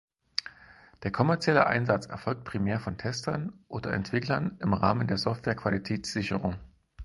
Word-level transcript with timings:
Der 1.03 1.11
kommerzielle 1.11 1.67
Einsatz 1.67 2.07
erfolgt 2.07 2.43
primär 2.45 2.79
von 2.79 2.97
Testern 2.97 3.53
oder 3.67 3.93
Entwicklern 3.93 4.57
im 4.59 4.73
Rahmen 4.73 5.05
der 5.05 5.19
Software-Qualitätssicherung. 5.19 6.55